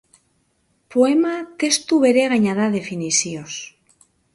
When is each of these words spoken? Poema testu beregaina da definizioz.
Poema 0.95 1.35
testu 1.65 2.03
beregaina 2.07 2.59
da 2.63 2.69
definizioz. 2.81 3.51